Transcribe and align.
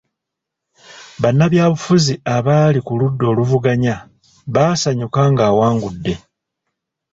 Bannabyabufuzi 1.21 2.13
abali 2.35 2.79
ku 2.87 2.93
ludda 2.99 3.25
oluvuganya 3.31 3.95
baasanyuka 4.53 5.21
ng'awangudde. 5.31 6.13